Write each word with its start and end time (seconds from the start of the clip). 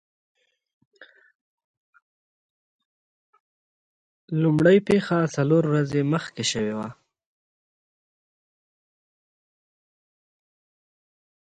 لومړۍ 4.41 4.77
پیښه 4.89 5.17
څلور 5.35 5.63
ورځې 5.73 6.01
مخکې 6.13 6.43
شوې 6.51 6.73
وه. 6.77 6.89